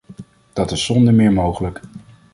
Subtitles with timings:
[0.53, 1.81] Dat is zonder meer mogelijk.